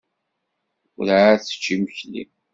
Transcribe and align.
Werɛad 0.95 1.39
tečči 1.41 1.71
imekli. 1.75 2.23